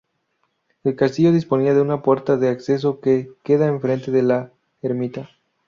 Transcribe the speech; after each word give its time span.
El 0.83 0.95
castillo 0.95 1.31
disponía 1.31 1.75
de 1.75 1.81
una 1.81 2.01
puerta 2.01 2.35
de 2.35 2.49
acceso 2.49 2.99
que 3.01 3.29
queda 3.43 3.67
enfrente 3.67 4.09
de 4.09 4.23
la 4.23 4.51
ermita. 4.81 5.29